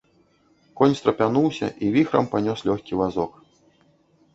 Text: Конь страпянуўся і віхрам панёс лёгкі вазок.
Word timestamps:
Конь 0.81 0.95
страпянуўся 1.01 1.67
і 1.85 1.93
віхрам 1.99 2.25
панёс 2.35 2.59
лёгкі 2.71 2.93
вазок. 3.05 3.43